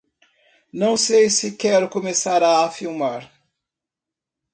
Não 0.73 0.97
sei 0.97 1.29
se 1.29 1.55
quero 1.55 1.87
começar 1.87 2.41
a 2.41 2.67
filmar. 2.71 3.31